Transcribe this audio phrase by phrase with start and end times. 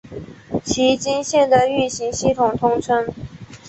[0.63, 3.05] 崎京线的运行系统通称。